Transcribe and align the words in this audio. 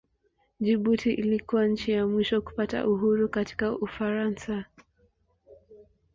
Jibuti 0.59 1.11
ilikuwa 1.13 1.67
nchi 1.67 1.91
ya 1.91 2.07
mwisho 2.07 2.41
kupata 2.41 2.87
uhuru 2.87 3.29
kutoka 3.29 3.71
Ufaransa. 3.77 4.65